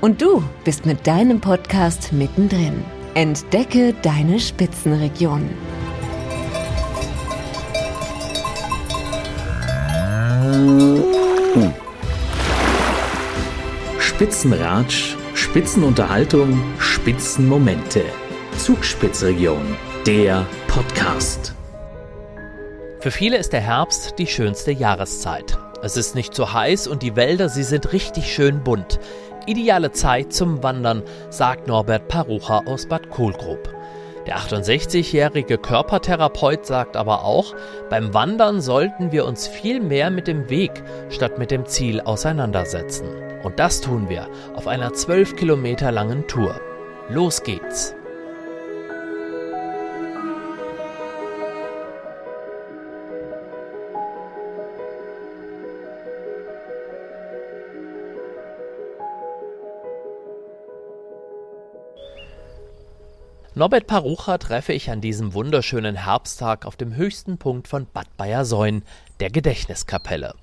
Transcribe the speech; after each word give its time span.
Und 0.00 0.22
du 0.22 0.42
bist 0.64 0.86
mit 0.86 1.06
deinem 1.06 1.40
Podcast 1.42 2.12
mittendrin. 2.12 2.82
Entdecke 3.12 3.92
deine 4.00 4.40
Spitzenregion. 4.40 5.50
Spitzenratsch, 13.98 15.16
Spitzenunterhaltung, 15.34 16.58
Spitzenmomente. 16.78 18.02
Zugspitzregion, 18.56 19.76
der 20.06 20.46
Podcast. 20.66 21.54
Für 23.00 23.10
viele 23.10 23.36
ist 23.36 23.52
der 23.52 23.60
Herbst 23.60 24.14
die 24.18 24.26
schönste 24.26 24.72
Jahreszeit. 24.72 25.58
Es 25.82 25.96
ist 25.96 26.14
nicht 26.14 26.34
so 26.34 26.52
heiß 26.52 26.86
und 26.88 27.02
die 27.02 27.16
Wälder, 27.16 27.48
sie 27.48 27.62
sind 27.62 27.92
richtig 27.94 28.32
schön 28.32 28.62
bunt. 28.62 29.00
Ideale 29.46 29.92
Zeit 29.92 30.32
zum 30.32 30.62
Wandern, 30.62 31.02
sagt 31.30 31.66
Norbert 31.66 32.08
Parucha 32.08 32.62
aus 32.66 32.86
Bad 32.86 33.10
Kohlgrub. 33.10 33.74
Der 34.26 34.36
68-jährige 34.36 35.58
Körpertherapeut 35.58 36.66
sagt 36.66 36.96
aber 36.96 37.24
auch, 37.24 37.54
beim 37.88 38.12
Wandern 38.14 38.60
sollten 38.60 39.12
wir 39.12 39.24
uns 39.24 39.48
viel 39.48 39.80
mehr 39.80 40.10
mit 40.10 40.26
dem 40.28 40.50
Weg 40.50 40.82
statt 41.08 41.38
mit 41.38 41.50
dem 41.50 41.66
Ziel 41.66 42.00
auseinandersetzen. 42.00 43.08
Und 43.42 43.58
das 43.58 43.80
tun 43.80 44.08
wir 44.08 44.28
auf 44.54 44.66
einer 44.66 44.92
12 44.92 45.36
Kilometer 45.36 45.90
langen 45.90 46.26
Tour. 46.26 46.60
Los 47.08 47.42
geht's! 47.42 47.94
Norbert 63.56 63.88
Parucha 63.88 64.38
treffe 64.38 64.72
ich 64.72 64.90
an 64.90 65.00
diesem 65.00 65.34
wunderschönen 65.34 65.96
Herbsttag 65.96 66.64
auf 66.66 66.76
dem 66.76 66.94
höchsten 66.94 67.36
Punkt 67.36 67.66
von 67.66 67.84
Bad 67.92 68.16
Bayersoin, 68.16 68.84
der 69.18 69.28
Gedächtniskapelle. 69.28 70.36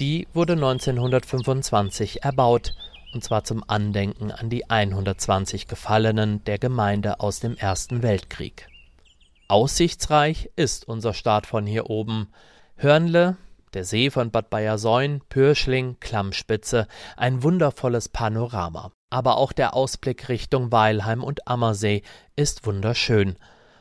Die 0.00 0.26
wurde 0.34 0.54
1925 0.54 2.24
erbaut, 2.24 2.74
und 3.14 3.22
zwar 3.22 3.44
zum 3.44 3.62
Andenken 3.68 4.32
an 4.32 4.50
die 4.50 4.68
120 4.68 5.68
Gefallenen 5.68 6.42
der 6.44 6.58
Gemeinde 6.58 7.20
aus 7.20 7.38
dem 7.38 7.56
Ersten 7.56 8.02
Weltkrieg. 8.02 8.68
Aussichtsreich 9.46 10.50
ist 10.56 10.88
unser 10.88 11.14
Start 11.14 11.46
von 11.46 11.64
hier 11.64 11.88
oben. 11.88 12.28
Hörnle, 12.74 13.36
der 13.72 13.84
See 13.84 14.10
von 14.10 14.32
Bad 14.32 14.50
Bayersoin, 14.50 15.20
Pürschling, 15.28 15.96
Klammspitze, 16.00 16.88
ein 17.16 17.44
wundervolles 17.44 18.08
Panorama. 18.08 18.90
Aber 19.10 19.38
auch 19.38 19.52
der 19.52 19.74
Ausblick 19.74 20.28
Richtung 20.28 20.70
Weilheim 20.70 21.24
und 21.24 21.48
Ammersee 21.48 22.02
ist 22.36 22.66
wunderschön. 22.66 23.36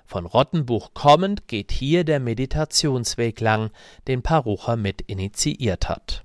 Von 0.06 0.26
Rottenbuch 0.26 0.94
kommend 0.94 1.50
geht 1.50 1.72
hier 1.72 2.06
der 2.06 2.22
Meditationsweg 2.22 3.42
lang, 3.42 3.72
den 4.08 4.22
Parucher 4.22 4.78
mit 4.78 5.02
initiiert 5.02 5.90
hat. 5.90 6.24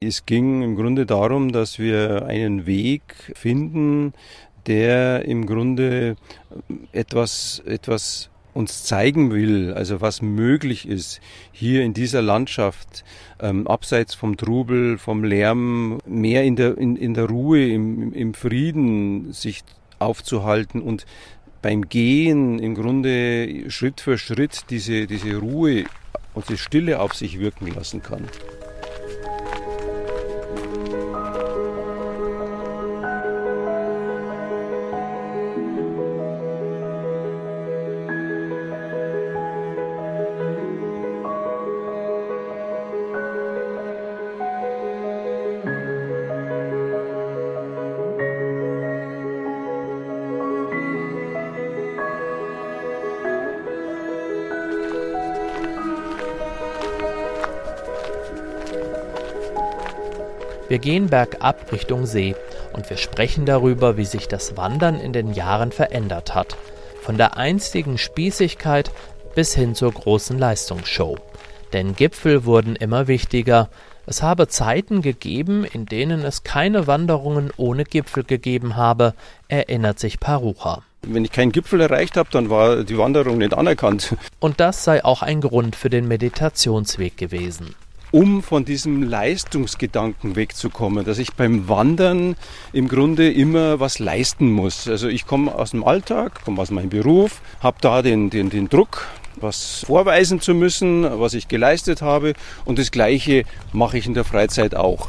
Es 0.00 0.26
ging 0.26 0.62
im 0.62 0.76
Grunde 0.76 1.06
darum, 1.06 1.52
dass 1.52 1.78
wir 1.78 2.26
einen 2.26 2.66
Weg 2.66 3.32
finden, 3.34 4.12
der 4.66 5.24
im 5.24 5.46
Grunde 5.46 6.16
etwas, 6.92 7.62
etwas 7.64 8.28
uns 8.54 8.84
zeigen 8.84 9.32
will, 9.32 9.72
also 9.72 10.00
was 10.00 10.22
möglich 10.22 10.86
ist, 10.86 11.20
hier 11.52 11.82
in 11.82 11.94
dieser 11.94 12.22
Landschaft, 12.22 13.04
ähm, 13.40 13.66
abseits 13.66 14.14
vom 14.14 14.36
Trubel, 14.36 14.98
vom 14.98 15.24
Lärm, 15.24 15.98
mehr 16.06 16.44
in 16.44 16.56
der, 16.56 16.76
in, 16.76 16.96
in 16.96 17.14
der 17.14 17.26
Ruhe, 17.26 17.66
im, 17.66 18.12
im 18.12 18.34
Frieden 18.34 19.32
sich 19.32 19.62
aufzuhalten 19.98 20.82
und 20.82 21.06
beim 21.62 21.88
Gehen 21.88 22.58
im 22.58 22.74
Grunde 22.74 23.70
Schritt 23.70 24.00
für 24.00 24.18
Schritt 24.18 24.64
diese, 24.70 25.06
diese 25.06 25.36
Ruhe 25.36 25.84
und 26.34 26.48
die 26.48 26.58
Stille 26.58 27.00
auf 27.00 27.14
sich 27.14 27.38
wirken 27.38 27.68
lassen 27.68 28.02
kann. 28.02 28.28
Wir 60.72 60.78
gehen 60.78 61.08
bergab 61.08 61.70
Richtung 61.70 62.06
See 62.06 62.34
und 62.72 62.88
wir 62.88 62.96
sprechen 62.96 63.44
darüber, 63.44 63.98
wie 63.98 64.06
sich 64.06 64.26
das 64.26 64.56
Wandern 64.56 64.98
in 64.98 65.12
den 65.12 65.34
Jahren 65.34 65.70
verändert 65.70 66.34
hat. 66.34 66.56
Von 67.02 67.18
der 67.18 67.36
einstigen 67.36 67.98
Spießigkeit 67.98 68.90
bis 69.34 69.54
hin 69.54 69.74
zur 69.74 69.92
großen 69.92 70.38
Leistungsshow. 70.38 71.18
Denn 71.74 71.94
Gipfel 71.94 72.46
wurden 72.46 72.74
immer 72.74 73.06
wichtiger. 73.06 73.68
Es 74.06 74.22
habe 74.22 74.48
Zeiten 74.48 75.02
gegeben, 75.02 75.66
in 75.70 75.84
denen 75.84 76.24
es 76.24 76.42
keine 76.42 76.86
Wanderungen 76.86 77.50
ohne 77.58 77.84
Gipfel 77.84 78.24
gegeben 78.24 78.74
habe, 78.74 79.12
erinnert 79.48 79.98
sich 79.98 80.20
Parucha. 80.20 80.80
Wenn 81.02 81.26
ich 81.26 81.32
keinen 81.32 81.52
Gipfel 81.52 81.82
erreicht 81.82 82.16
habe, 82.16 82.30
dann 82.32 82.48
war 82.48 82.82
die 82.82 82.96
Wanderung 82.96 83.36
nicht 83.36 83.52
anerkannt. 83.52 84.16
Und 84.40 84.58
das 84.58 84.84
sei 84.84 85.04
auch 85.04 85.20
ein 85.20 85.42
Grund 85.42 85.76
für 85.76 85.90
den 85.90 86.08
Meditationsweg 86.08 87.18
gewesen 87.18 87.74
um 88.12 88.42
von 88.42 88.64
diesem 88.64 89.02
Leistungsgedanken 89.02 90.36
wegzukommen, 90.36 91.04
dass 91.04 91.18
ich 91.18 91.32
beim 91.32 91.68
Wandern 91.68 92.36
im 92.72 92.86
Grunde 92.86 93.32
immer 93.32 93.80
was 93.80 93.98
leisten 93.98 94.52
muss. 94.52 94.86
Also 94.86 95.08
ich 95.08 95.26
komme 95.26 95.54
aus 95.54 95.72
dem 95.72 95.82
Alltag, 95.82 96.44
komme 96.44 96.60
aus 96.60 96.70
meinem 96.70 96.90
Beruf, 96.90 97.40
habe 97.60 97.78
da 97.80 98.02
den, 98.02 98.30
den, 98.30 98.50
den 98.50 98.68
Druck, 98.68 99.08
was 99.36 99.84
vorweisen 99.86 100.40
zu 100.40 100.54
müssen, 100.54 101.04
was 101.18 101.34
ich 101.34 101.48
geleistet 101.48 102.02
habe 102.02 102.34
und 102.64 102.78
das 102.78 102.90
Gleiche 102.90 103.44
mache 103.72 103.98
ich 103.98 104.06
in 104.06 104.14
der 104.14 104.24
Freizeit 104.24 104.74
auch. 104.74 105.08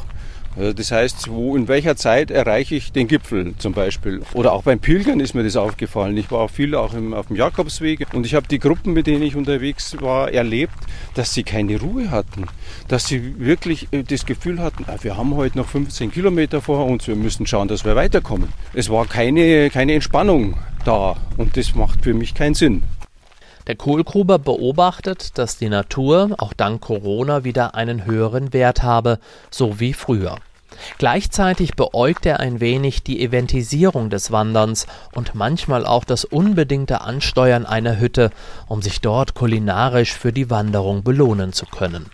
Also 0.56 0.72
das 0.72 0.90
heißt, 0.92 1.28
wo 1.30 1.56
in 1.56 1.68
welcher 1.68 1.96
Zeit 1.96 2.30
erreiche 2.30 2.76
ich 2.76 2.92
den 2.92 3.08
Gipfel 3.08 3.54
zum 3.58 3.72
Beispiel? 3.72 4.22
Oder 4.34 4.52
auch 4.52 4.62
beim 4.62 4.78
Pilgern 4.78 5.20
ist 5.20 5.34
mir 5.34 5.42
das 5.42 5.56
aufgefallen. 5.56 6.16
Ich 6.16 6.30
war 6.30 6.48
viel 6.48 6.74
auch 6.74 6.94
im, 6.94 7.12
auf 7.12 7.26
dem 7.26 7.36
Jakobsweg 7.36 8.06
und 8.12 8.24
ich 8.24 8.34
habe 8.34 8.46
die 8.48 8.58
Gruppen, 8.58 8.92
mit 8.92 9.06
denen 9.06 9.22
ich 9.22 9.36
unterwegs 9.36 9.96
war, 10.00 10.30
erlebt, 10.30 10.74
dass 11.14 11.34
sie 11.34 11.42
keine 11.42 11.80
Ruhe 11.80 12.10
hatten. 12.10 12.46
Dass 12.88 13.06
sie 13.06 13.38
wirklich 13.38 13.88
äh, 13.92 14.02
das 14.02 14.26
Gefühl 14.26 14.60
hatten, 14.60 14.84
ah, 14.86 14.96
wir 15.02 15.16
haben 15.16 15.34
heute 15.34 15.58
noch 15.58 15.68
15 15.68 16.12
Kilometer 16.12 16.60
vor 16.60 16.86
uns, 16.86 17.06
wir 17.08 17.16
müssen 17.16 17.46
schauen, 17.46 17.68
dass 17.68 17.84
wir 17.84 17.96
weiterkommen. 17.96 18.48
Es 18.72 18.90
war 18.90 19.06
keine, 19.06 19.70
keine 19.70 19.94
Entspannung 19.94 20.56
da 20.84 21.16
und 21.36 21.56
das 21.56 21.74
macht 21.74 22.02
für 22.02 22.14
mich 22.14 22.34
keinen 22.34 22.54
Sinn. 22.54 22.82
Der 23.66 23.76
Kohlgruber 23.76 24.38
beobachtet, 24.38 25.38
dass 25.38 25.56
die 25.56 25.70
Natur 25.70 26.34
auch 26.36 26.52
dank 26.52 26.82
Corona 26.82 27.44
wieder 27.44 27.74
einen 27.74 28.04
höheren 28.04 28.52
Wert 28.52 28.82
habe, 28.82 29.18
so 29.50 29.80
wie 29.80 29.94
früher. 29.94 30.36
Gleichzeitig 30.98 31.74
beäugt 31.74 32.26
er 32.26 32.40
ein 32.40 32.60
wenig 32.60 33.02
die 33.02 33.22
Eventisierung 33.22 34.10
des 34.10 34.32
Wanderns 34.32 34.86
und 35.12 35.34
manchmal 35.34 35.86
auch 35.86 36.04
das 36.04 36.26
unbedingte 36.26 37.00
Ansteuern 37.00 37.64
einer 37.64 37.98
Hütte, 37.98 38.30
um 38.66 38.82
sich 38.82 39.00
dort 39.00 39.34
kulinarisch 39.34 40.12
für 40.12 40.32
die 40.32 40.50
Wanderung 40.50 41.02
belohnen 41.02 41.52
zu 41.54 41.64
können. 41.64 42.06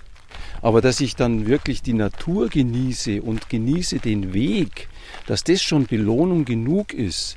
Aber 0.62 0.80
dass 0.80 1.00
ich 1.00 1.16
dann 1.16 1.46
wirklich 1.46 1.82
die 1.82 1.94
Natur 1.94 2.48
genieße 2.48 3.22
und 3.22 3.48
genieße 3.48 3.98
den 3.98 4.34
Weg, 4.34 4.88
dass 5.26 5.44
das 5.44 5.62
schon 5.62 5.86
Belohnung 5.86 6.44
genug 6.44 6.92
ist, 6.92 7.36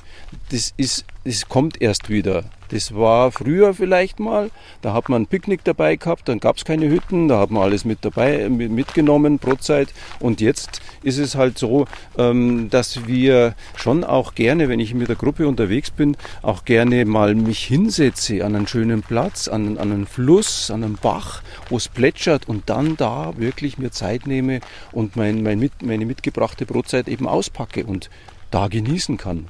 das, 0.49 0.73
ist, 0.77 1.05
das 1.23 1.47
kommt 1.47 1.81
erst 1.81 2.09
wieder. 2.09 2.43
Das 2.69 2.95
war 2.95 3.31
früher 3.31 3.75
vielleicht 3.75 4.19
mal, 4.19 4.49
da 4.81 4.93
hat 4.93 5.07
man 5.07 5.23
ein 5.23 5.27
Picknick 5.27 5.63
dabei 5.63 5.95
gehabt, 5.95 6.27
dann 6.27 6.39
gab 6.39 6.57
es 6.57 6.65
keine 6.65 6.89
Hütten, 6.89 7.27
da 7.27 7.39
hat 7.39 7.51
man 7.51 7.61
alles 7.61 7.85
mit 7.85 7.99
dabei 8.01 8.49
mitgenommen, 8.49 9.37
Brotzeit. 9.37 9.93
Und 10.19 10.41
jetzt 10.41 10.81
ist 11.03 11.19
es 11.19 11.35
halt 11.35 11.59
so, 11.59 11.85
ähm, 12.17 12.71
dass 12.71 13.05
wir 13.05 13.53
schon 13.75 14.03
auch 14.03 14.33
gerne, 14.33 14.69
wenn 14.69 14.79
ich 14.79 14.95
mit 14.95 15.07
der 15.07 15.15
Gruppe 15.15 15.47
unterwegs 15.47 15.91
bin, 15.91 16.17
auch 16.41 16.65
gerne 16.65 17.05
mal 17.05 17.35
mich 17.35 17.63
hinsetze 17.63 18.43
an 18.43 18.55
einen 18.55 18.65
schönen 18.65 19.03
Platz, 19.03 19.47
an, 19.47 19.77
an 19.77 19.91
einen 19.91 20.07
Fluss, 20.07 20.71
an 20.71 20.83
einen 20.83 20.97
Bach, 20.99 21.43
wo 21.69 21.77
es 21.77 21.87
plätschert 21.87 22.49
und 22.49 22.71
dann 22.71 22.97
da 22.97 23.33
wirklich 23.37 23.77
mir 23.77 23.91
Zeit 23.91 24.25
nehme 24.25 24.61
und 24.91 25.15
mein, 25.15 25.43
mein 25.43 25.59
mit, 25.59 25.83
meine 25.83 26.07
mitgebrachte 26.07 26.65
Brotzeit 26.65 27.07
eben 27.07 27.27
auspacke 27.27 27.62
und 27.85 28.09
da 28.51 28.67
genießen 28.67 29.17
kann. 29.17 29.47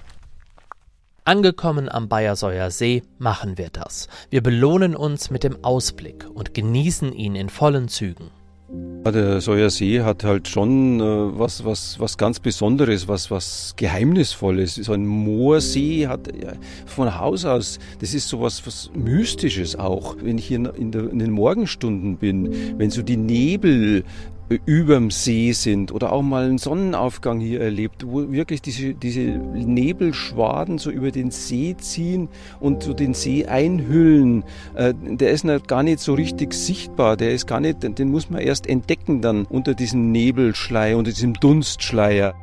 Angekommen 1.26 1.88
am 1.88 2.10
Bayersäuer 2.10 2.70
See 2.70 3.04
machen 3.18 3.58
wir 3.58 3.70
das. 3.70 4.10
Wir 4.30 4.44
belohnen 4.44 4.94
uns 4.94 5.30
mit 5.30 5.44
dem 5.44 5.64
Ausblick 5.64 6.26
und 6.34 6.54
genießen 6.54 7.14
ihn 7.14 7.36
in 7.36 7.48
vollen 7.50 7.88
Zügen. 7.88 8.30
Der 9.06 9.40
Säuer 9.40 9.70
See 9.70 10.02
hat 10.02 10.24
halt 10.24 10.48
schon 10.48 11.00
äh, 11.00 11.04
was, 11.04 11.64
was, 11.64 12.00
was 12.00 12.18
ganz 12.18 12.40
Besonderes, 12.40 13.08
was, 13.08 13.30
was 13.30 13.74
Geheimnisvolles. 13.76 14.76
So 14.76 14.94
ein 14.94 15.06
Moorsee 15.06 16.08
hat 16.08 16.28
ja, 16.36 16.54
von 16.86 17.20
Haus 17.20 17.46
aus, 17.46 17.80
das 18.00 18.14
ist 18.14 18.30
so 18.30 18.42
was, 18.42 18.66
was 18.66 18.90
Mystisches 18.96 19.76
auch. 19.76 20.16
Wenn 20.22 20.38
ich 20.38 20.48
hier 20.48 20.74
in, 20.76 20.92
der, 20.92 21.10
in 21.10 21.20
den 21.20 21.32
Morgenstunden 21.32 22.18
bin, 22.18 22.78
wenn 22.80 22.90
so 22.90 23.02
die 23.02 23.18
Nebel 23.18 24.04
überm 24.66 25.12
See 25.12 25.52
sind 25.52 25.92
oder 25.92 26.12
auch 26.12 26.22
mal 26.22 26.46
einen 26.46 26.58
Sonnenaufgang 26.58 27.40
hier 27.40 27.62
erlebt, 27.62 28.06
wo 28.06 28.32
wirklich 28.32 28.62
diese, 28.62 28.94
diese 28.94 29.22
Nebelschwaden 29.22 30.78
so 30.78 30.92
über 30.92 31.12
den 31.12 31.32
See 31.32 31.76
ziehen 31.78 32.30
und 32.60 32.84
so 32.84 32.94
den 32.94 33.14
See 33.14 33.46
einhüllen. 33.46 34.44
Äh, 34.76 34.94
der 34.96 35.32
ist 35.32 35.44
noch 35.44 35.66
gar 35.66 35.84
nicht 35.84 36.00
so 36.00 36.14
richtig 36.14 36.54
sichtbar, 36.54 37.18
der 37.18 37.32
ist 37.32 37.48
gar 37.48 37.60
nicht, 37.60 37.84
den 37.84 38.12
muss 38.12 38.30
man 38.30 38.42
erst 38.42 38.68
entdecken 38.68 39.22
dann 39.22 39.46
unter 39.46 39.74
diesem 39.74 40.12
Nebelschleier, 40.12 40.98
unter 40.98 41.12
diesem 41.12 41.34
Dunstschleier. 41.34 42.36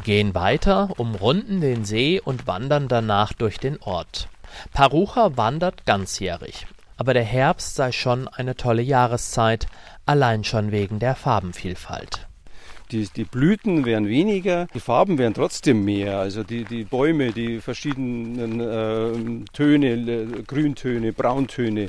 Wir 0.00 0.14
gehen 0.14 0.34
weiter, 0.34 0.88
umrunden 0.96 1.60
den 1.60 1.84
See 1.84 2.22
und 2.24 2.46
wandern 2.46 2.88
danach 2.88 3.34
durch 3.34 3.58
den 3.58 3.78
Ort. 3.82 4.28
Parucha 4.72 5.36
wandert 5.36 5.84
ganzjährig, 5.84 6.66
aber 6.96 7.12
der 7.12 7.22
Herbst 7.22 7.74
sei 7.74 7.92
schon 7.92 8.26
eine 8.26 8.56
tolle 8.56 8.80
Jahreszeit, 8.80 9.66
allein 10.06 10.42
schon 10.42 10.72
wegen 10.72 11.00
der 11.00 11.14
Farbenvielfalt. 11.14 12.29
Die, 12.90 13.08
die 13.14 13.24
Blüten 13.24 13.84
wären 13.84 14.08
weniger, 14.08 14.66
die 14.74 14.80
Farben 14.80 15.18
wären 15.18 15.34
trotzdem 15.34 15.84
mehr. 15.84 16.18
Also 16.18 16.42
die, 16.42 16.64
die 16.64 16.84
Bäume, 16.84 17.32
die 17.32 17.60
verschiedenen 17.60 18.60
äh, 18.60 19.44
Töne, 19.52 19.86
äh, 19.92 20.42
Grüntöne, 20.46 21.12
Brauntöne. 21.12 21.88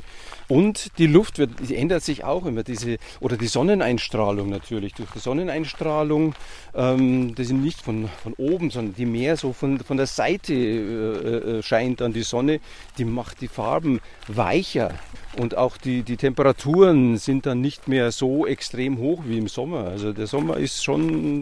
Und 0.52 0.98
die 0.98 1.06
Luft 1.06 1.38
wird, 1.38 1.50
die 1.66 1.76
ändert 1.76 2.02
sich 2.02 2.24
auch 2.24 2.44
immer, 2.44 2.62
diese, 2.62 2.98
oder 3.20 3.38
die 3.38 3.46
Sonneneinstrahlung 3.46 4.50
natürlich. 4.50 4.92
Durch 4.92 5.10
die 5.12 5.18
Sonneneinstrahlung, 5.18 6.34
ähm, 6.74 7.34
das 7.34 7.46
ist 7.46 7.52
nicht 7.52 7.80
von, 7.80 8.10
von 8.22 8.34
oben, 8.34 8.70
sondern 8.70 8.94
die 8.94 9.06
mehr 9.06 9.38
so 9.38 9.54
von, 9.54 9.78
von 9.80 9.96
der 9.96 10.06
Seite 10.06 10.52
äh, 10.52 11.58
äh, 11.58 11.62
scheint 11.62 12.02
dann 12.02 12.12
die 12.12 12.22
Sonne, 12.22 12.60
die 12.98 13.06
macht 13.06 13.40
die 13.40 13.48
Farben 13.48 14.00
weicher. 14.28 14.90
Und 15.38 15.56
auch 15.56 15.78
die, 15.78 16.02
die 16.02 16.18
Temperaturen 16.18 17.16
sind 17.16 17.46
dann 17.46 17.62
nicht 17.62 17.88
mehr 17.88 18.12
so 18.12 18.46
extrem 18.46 18.98
hoch 18.98 19.22
wie 19.26 19.38
im 19.38 19.48
Sommer. 19.48 19.86
Also 19.86 20.12
der 20.12 20.26
Sommer 20.26 20.58
ist 20.58 20.84
schon 20.84 20.91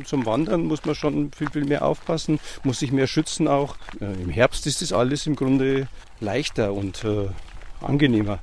zum 0.04 0.26
Wandern, 0.26 0.64
muss 0.64 0.84
man 0.84 0.94
schon 0.94 1.32
viel, 1.32 1.50
viel 1.50 1.64
mehr 1.64 1.84
aufpassen, 1.84 2.40
muss 2.62 2.80
sich 2.80 2.92
mehr 2.92 3.06
schützen 3.06 3.48
auch. 3.48 3.76
Äh, 4.00 4.22
Im 4.22 4.30
Herbst 4.30 4.66
ist 4.66 4.82
das 4.82 4.92
alles 4.92 5.26
im 5.26 5.36
Grunde 5.36 5.88
leichter 6.20 6.72
und 6.72 7.04
äh, 7.04 7.28
angenehmer. 7.80 8.40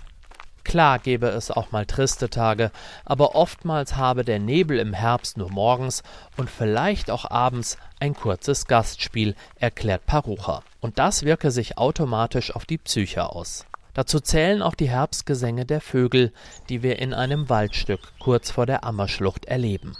Klar 0.67 0.99
gebe 0.99 1.27
es 1.27 1.49
auch 1.49 1.71
mal 1.71 1.85
triste 1.85 2.29
Tage, 2.29 2.71
aber 3.05 3.35
oftmals 3.35 3.95
habe 3.95 4.25
der 4.25 4.39
Nebel 4.39 4.79
im 4.79 4.93
Herbst 4.93 5.37
nur 5.37 5.49
morgens 5.49 6.03
und 6.35 6.49
vielleicht 6.49 7.09
auch 7.09 7.31
abends 7.31 7.77
ein 8.01 8.13
kurzes 8.13 8.67
Gastspiel, 8.67 9.35
erklärt 9.55 10.05
Parucha. 10.05 10.63
Und 10.81 10.99
das 10.99 11.23
wirke 11.23 11.51
sich 11.51 11.77
automatisch 11.77 12.53
auf 12.53 12.65
die 12.65 12.79
Psyche 12.79 13.29
aus. 13.29 13.65
Dazu 13.93 14.19
zählen 14.19 14.61
auch 14.61 14.75
die 14.75 14.89
Herbstgesänge 14.89 15.65
der 15.65 15.79
Vögel, 15.79 16.33
die 16.67 16.83
wir 16.83 16.99
in 16.99 17.13
einem 17.13 17.49
Waldstück 17.49 18.01
kurz 18.19 18.51
vor 18.51 18.65
der 18.65 18.83
Ammerschlucht 18.83 19.45
erleben. 19.45 19.95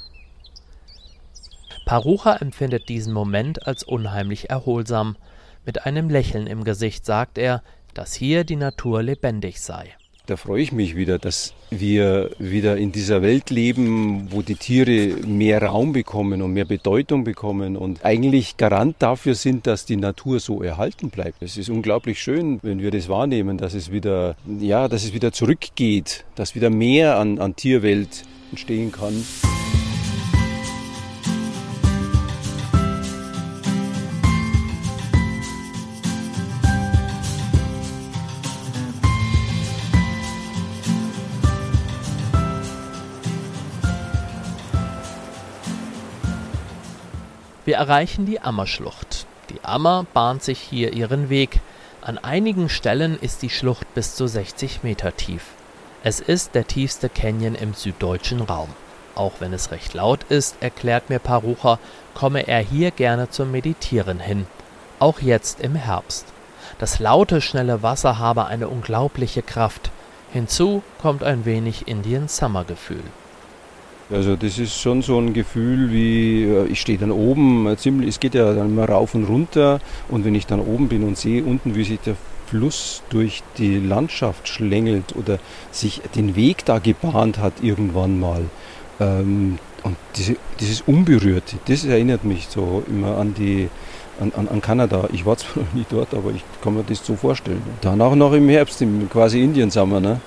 Parucha 1.87 2.35
empfindet 2.35 2.89
diesen 2.89 3.13
Moment 3.13 3.65
als 3.65 3.83
unheimlich 3.83 4.49
erholsam. 4.49 5.15
Mit 5.65 5.85
einem 5.85 6.09
Lächeln 6.09 6.45
im 6.45 6.63
Gesicht 6.63 7.05
sagt 7.05 7.37
er, 7.37 7.63
dass 7.93 8.13
hier 8.13 8.43
die 8.43 8.57
Natur 8.57 9.01
lebendig 9.01 9.61
sei 9.61 9.95
da 10.27 10.35
freue 10.35 10.61
ich 10.61 10.71
mich 10.71 10.95
wieder, 10.95 11.17
dass 11.19 11.53
wir 11.69 12.31
wieder 12.37 12.77
in 12.77 12.91
dieser 12.91 13.21
Welt 13.21 13.49
leben, 13.49 14.31
wo 14.31 14.41
die 14.41 14.55
Tiere 14.55 15.15
mehr 15.25 15.63
Raum 15.63 15.93
bekommen 15.93 16.41
und 16.41 16.53
mehr 16.53 16.65
Bedeutung 16.65 17.23
bekommen 17.23 17.77
und 17.77 18.03
eigentlich 18.03 18.57
Garant 18.57 18.97
dafür 18.99 19.35
sind, 19.35 19.67
dass 19.67 19.85
die 19.85 19.95
Natur 19.95 20.39
so 20.39 20.61
erhalten 20.61 21.09
bleibt. 21.09 21.41
Es 21.41 21.57
ist 21.57 21.69
unglaublich 21.69 22.21
schön, 22.21 22.59
wenn 22.61 22.81
wir 22.81 22.91
das 22.91 23.07
wahrnehmen, 23.07 23.57
dass 23.57 23.73
es 23.73 23.91
wieder, 23.91 24.35
ja, 24.59 24.87
dass 24.87 25.05
es 25.05 25.13
wieder 25.13 25.31
zurückgeht, 25.31 26.25
dass 26.35 26.55
wieder 26.55 26.69
mehr 26.69 27.17
an, 27.17 27.39
an 27.39 27.55
Tierwelt 27.55 28.23
entstehen 28.51 28.91
kann. 28.91 29.23
Wir 47.67 47.75
erreichen 47.75 48.25
die 48.25 48.39
Ammerschlucht. 48.39 49.25
Die 49.49 49.61
Ammer 49.61 50.05
bahnt 50.13 50.41
sich 50.41 50.57
hier 50.57 50.93
ihren 50.93 51.29
Weg. 51.29 51.59
An 52.01 52.17
einigen 52.17 52.69
Stellen 52.69 53.19
ist 53.19 53.41
die 53.41 53.49
Schlucht 53.49 53.93
bis 53.93 54.15
zu 54.15 54.25
60 54.25 54.83
Meter 54.83 55.17
tief. 55.17 55.43
Es 56.01 56.21
ist 56.21 56.55
der 56.55 56.65
tiefste 56.65 57.09
Canyon 57.09 57.55
im 57.55 57.73
süddeutschen 57.73 58.39
Raum. 58.39 58.69
Auch 59.15 59.33
wenn 59.39 59.51
es 59.51 59.71
recht 59.71 59.93
laut 59.93 60.23
ist, 60.29 60.55
erklärt 60.61 61.09
mir 61.09 61.19
Parucha, 61.19 61.77
komme 62.13 62.47
er 62.47 62.61
hier 62.61 62.91
gerne 62.91 63.29
zum 63.31 63.51
Meditieren 63.51 64.21
hin. 64.21 64.47
Auch 64.99 65.19
jetzt 65.19 65.59
im 65.59 65.75
Herbst. 65.75 66.25
Das 66.79 66.99
laute, 66.99 67.41
schnelle 67.41 67.83
Wasser 67.83 68.17
habe 68.17 68.45
eine 68.45 68.69
unglaubliche 68.69 69.41
Kraft. 69.41 69.91
Hinzu 70.31 70.83
kommt 71.01 71.21
ein 71.21 71.43
wenig 71.43 71.85
Indian 71.89 72.29
Summer 72.29 72.63
Gefühl. 72.63 73.03
Also 74.09 74.37
das 74.37 74.57
ist 74.57 74.79
schon 74.79 75.01
so 75.01 75.19
ein 75.19 75.33
Gefühl 75.33 75.91
wie, 75.91 76.43
äh, 76.43 76.65
ich 76.67 76.79
stehe 76.79 76.97
dann 76.97 77.11
oben, 77.11 77.67
äh, 77.67 77.75
ziemlich, 77.75 78.09
es 78.09 78.19
geht 78.19 78.35
ja 78.35 78.53
dann 78.53 78.69
immer 78.69 78.87
rauf 78.87 79.15
und 79.15 79.25
runter 79.25 79.79
und 80.07 80.23
wenn 80.23 80.33
ich 80.33 80.45
dann 80.45 80.61
oben 80.61 80.87
bin 80.87 81.03
und 81.03 81.17
sehe 81.17 81.43
unten, 81.43 81.75
wie 81.75 81.83
sich 81.83 81.99
der 81.99 82.15
Fluss 82.47 83.03
durch 83.09 83.43
die 83.57 83.79
Landschaft 83.79 84.47
schlängelt 84.47 85.15
oder 85.15 85.39
sich 85.71 86.01
den 86.15 86.37
Weg 86.37 86.63
da 86.63 86.79
gebahnt 86.79 87.39
hat 87.39 87.53
irgendwann 87.61 88.19
mal. 88.19 88.45
Ähm, 89.01 89.59
und 89.83 89.97
diese, 90.15 90.37
dieses 90.59 90.81
Unberührte, 90.81 91.57
das 91.67 91.83
erinnert 91.83 92.23
mich 92.23 92.47
so 92.49 92.83
immer 92.87 93.17
an 93.17 93.33
die 93.33 93.69
an, 94.19 94.31
an, 94.35 94.47
an 94.47 94.61
Kanada. 94.61 95.07
Ich 95.11 95.25
war 95.25 95.37
zwar 95.37 95.63
noch 95.63 95.73
nie 95.73 95.85
dort, 95.89 96.13
aber 96.13 96.31
ich 96.31 96.43
kann 96.63 96.73
mir 96.73 96.83
das 96.83 97.05
so 97.05 97.15
vorstellen. 97.15 97.61
Danach 97.81 98.15
noch 98.15 98.33
im 98.33 98.49
Herbst, 98.49 98.81
im 98.81 99.09
quasi 99.09 99.43
Indiensommer. 99.43 99.99
Ne? 99.99 100.21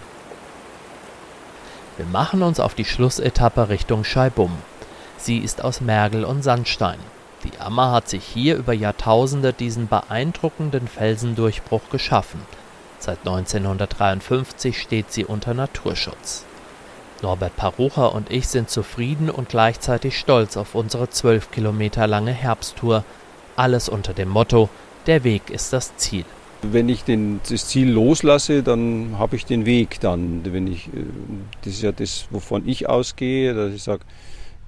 Wir 2.00 2.06
machen 2.06 2.42
uns 2.42 2.60
auf 2.60 2.74
die 2.74 2.86
Schlussetappe 2.86 3.68
Richtung 3.68 4.04
Scheibum. 4.04 4.56
Sie 5.18 5.36
ist 5.36 5.62
aus 5.62 5.82
Mergel 5.82 6.24
und 6.24 6.42
Sandstein. 6.42 6.98
Die 7.44 7.60
Ammer 7.60 7.92
hat 7.92 8.08
sich 8.08 8.24
hier 8.24 8.56
über 8.56 8.72
Jahrtausende 8.72 9.52
diesen 9.52 9.86
beeindruckenden 9.86 10.88
Felsendurchbruch 10.88 11.90
geschaffen. 11.90 12.40
Seit 12.98 13.18
1953 13.18 14.80
steht 14.80 15.12
sie 15.12 15.26
unter 15.26 15.52
Naturschutz. 15.52 16.46
Norbert 17.20 17.54
Parucher 17.56 18.14
und 18.14 18.30
ich 18.30 18.48
sind 18.48 18.70
zufrieden 18.70 19.28
und 19.28 19.50
gleichzeitig 19.50 20.18
stolz 20.18 20.56
auf 20.56 20.74
unsere 20.74 21.10
zwölf 21.10 21.50
Kilometer 21.50 22.06
lange 22.06 22.32
Herbsttour. 22.32 23.04
Alles 23.56 23.90
unter 23.90 24.14
dem 24.14 24.30
Motto: 24.30 24.70
Der 25.06 25.22
Weg 25.22 25.50
ist 25.50 25.74
das 25.74 25.94
Ziel. 25.98 26.24
Wenn 26.62 26.88
ich 26.88 27.04
den, 27.04 27.40
das 27.48 27.68
Ziel 27.68 27.90
loslasse, 27.90 28.62
dann 28.62 29.18
habe 29.18 29.36
ich 29.36 29.46
den 29.46 29.64
Weg 29.66 29.98
dann. 30.00 30.42
Wenn 30.44 30.66
ich, 30.66 30.88
äh, 30.88 31.04
das 31.62 31.74
ist 31.74 31.82
ja 31.82 31.92
das, 31.92 32.26
wovon 32.30 32.68
ich 32.68 32.88
ausgehe, 32.88 33.54
dass 33.54 33.72
ich 33.72 33.82
sage, 33.82 34.04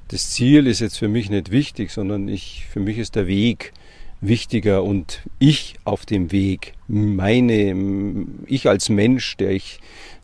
das 0.08 0.30
Ziel 0.30 0.66
ist 0.66 0.80
jetzt 0.80 0.98
für 0.98 1.08
mich 1.08 1.30
nicht 1.30 1.50
wichtig, 1.50 1.90
sondern 1.90 2.28
ich, 2.28 2.66
für 2.70 2.80
mich 2.80 2.98
ist 2.98 3.14
der 3.14 3.26
Weg 3.26 3.72
wichtiger 4.20 4.84
und 4.84 5.22
ich 5.38 5.76
auf 5.84 6.06
dem 6.06 6.32
Weg, 6.32 6.74
meine, 6.86 7.74
ich 8.46 8.68
als 8.68 8.88
Mensch, 8.88 9.36
der 9.36 9.50
ich, 9.50 9.80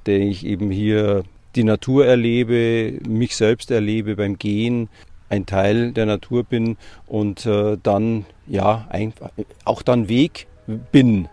der 0.06 0.20
ich 0.20 0.46
eben 0.46 0.70
hier 0.70 1.24
die 1.56 1.64
Natur 1.64 2.06
erlebe, 2.06 2.98
mich 3.06 3.34
selbst 3.34 3.70
erlebe 3.70 4.16
beim 4.16 4.38
Gehen, 4.38 4.88
ein 5.28 5.46
Teil 5.46 5.92
der 5.92 6.06
Natur 6.06 6.44
bin 6.44 6.76
und 7.06 7.44
äh, 7.46 7.76
dann 7.82 8.24
ja 8.46 8.86
einfach 8.90 9.30
auch 9.64 9.82
dann 9.82 10.08
Weg 10.08 10.46
bin 10.92 11.28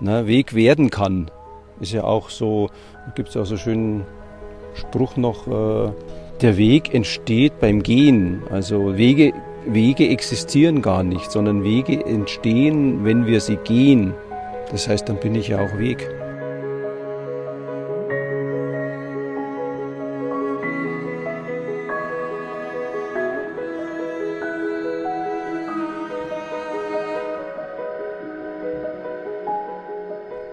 ne, 0.00 0.26
Weg 0.26 0.54
werden 0.54 0.90
kann. 0.90 1.30
Ist 1.80 1.92
ja 1.92 2.04
auch 2.04 2.30
so, 2.30 2.70
gibt 3.14 3.30
es 3.30 3.36
auch 3.36 3.44
so 3.44 3.54
einen 3.54 3.58
schönen 3.58 4.04
Spruch 4.74 5.16
noch, 5.16 5.46
äh, 5.46 5.92
der 6.40 6.56
Weg 6.56 6.94
entsteht 6.94 7.60
beim 7.60 7.82
Gehen. 7.82 8.42
Also 8.50 8.96
Wege, 8.96 9.32
Wege 9.66 10.08
existieren 10.08 10.82
gar 10.82 11.02
nicht, 11.02 11.30
sondern 11.30 11.64
Wege 11.64 12.04
entstehen, 12.04 13.04
wenn 13.04 13.26
wir 13.26 13.40
sie 13.40 13.56
gehen. 13.56 14.14
Das 14.70 14.88
heißt, 14.88 15.08
dann 15.08 15.18
bin 15.20 15.34
ich 15.34 15.48
ja 15.48 15.64
auch 15.64 15.78
Weg. 15.78 16.08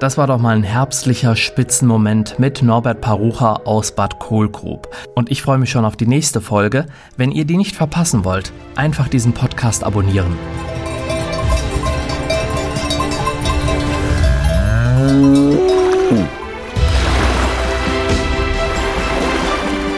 Das 0.01 0.17
war 0.17 0.25
doch 0.25 0.39
mal 0.39 0.55
ein 0.55 0.63
herbstlicher 0.63 1.35
Spitzenmoment 1.35 2.39
mit 2.39 2.63
Norbert 2.63 3.01
Parucha 3.01 3.61
aus 3.65 3.91
Bad 3.91 4.17
Kohlgrub. 4.17 4.89
Und 5.13 5.29
ich 5.29 5.43
freue 5.43 5.59
mich 5.59 5.69
schon 5.69 5.85
auf 5.85 5.95
die 5.95 6.07
nächste 6.07 6.41
Folge. 6.41 6.87
Wenn 7.17 7.31
ihr 7.31 7.45
die 7.45 7.55
nicht 7.55 7.75
verpassen 7.75 8.25
wollt, 8.25 8.51
einfach 8.75 9.09
diesen 9.09 9.33
Podcast 9.33 9.83
abonnieren. 9.83 10.35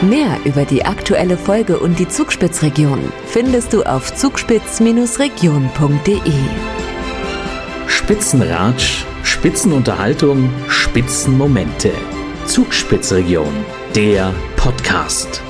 Mehr 0.02 0.36
über 0.44 0.66
die 0.66 0.84
aktuelle 0.84 1.38
Folge 1.38 1.78
und 1.78 1.98
die 1.98 2.08
Zugspitzregion 2.08 3.10
findest 3.24 3.72
du 3.72 3.84
auf 3.84 4.14
zugspitz-region.de. 4.14 6.20
Spitzenratsch 7.86 9.06
Spitzenunterhaltung, 9.24 10.50
Spitzenmomente. 10.68 11.90
Zugspitzregion, 12.46 13.52
der 13.94 14.34
Podcast. 14.56 15.42